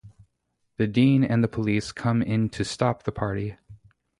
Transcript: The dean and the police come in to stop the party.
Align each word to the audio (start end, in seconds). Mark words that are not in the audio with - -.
The 0.77 0.87
dean 0.87 1.23
and 1.23 1.43
the 1.43 1.47
police 1.47 1.91
come 1.91 2.23
in 2.23 2.49
to 2.49 2.65
stop 2.65 3.03
the 3.03 3.11
party. 3.11 3.55